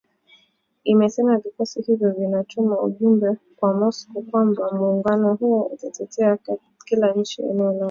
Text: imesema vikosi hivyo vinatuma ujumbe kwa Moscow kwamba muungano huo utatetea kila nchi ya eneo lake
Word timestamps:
imesema 0.83 1.37
vikosi 1.37 1.81
hivyo 1.81 2.11
vinatuma 2.11 2.79
ujumbe 2.81 3.35
kwa 3.55 3.73
Moscow 3.73 4.21
kwamba 4.21 4.71
muungano 4.71 5.33
huo 5.35 5.63
utatetea 5.63 6.37
kila 6.85 7.13
nchi 7.13 7.41
ya 7.41 7.49
eneo 7.49 7.71
lake 7.73 7.79